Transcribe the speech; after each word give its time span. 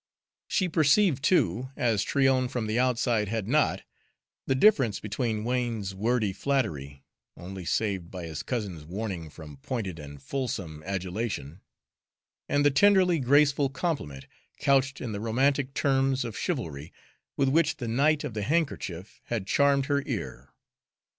She 0.47 0.67
perceived, 0.67 1.21
too, 1.23 1.69
as 1.75 2.01
Tryon 2.01 2.47
from 2.47 2.65
the 2.65 2.79
outside 2.79 3.27
had 3.27 3.47
not, 3.47 3.83
the 4.47 4.55
difference 4.55 4.99
between 4.99 5.43
Wain's 5.43 5.93
wordy 5.93 6.33
flattery 6.33 7.03
(only 7.37 7.65
saved 7.65 8.09
by 8.09 8.25
his 8.25 8.41
cousin's 8.41 8.83
warning 8.83 9.29
from 9.29 9.57
pointed 9.57 9.99
and 9.99 10.19
fulsome 10.19 10.81
adulation), 10.87 11.61
and 12.49 12.65
the 12.65 12.71
tenderly 12.71 13.19
graceful 13.19 13.69
compliment, 13.69 14.25
couched 14.59 15.01
in 15.01 15.11
the 15.11 15.19
romantic 15.21 15.75
terms 15.75 16.25
of 16.25 16.35
chivalry, 16.35 16.91
with 17.37 17.49
which 17.49 17.77
the 17.77 17.87
knight 17.87 18.23
of 18.23 18.33
the 18.33 18.41
handkerchief 18.41 19.21
had 19.25 19.45
charmed 19.45 19.85
her 19.85 20.01
ear. 20.07 20.49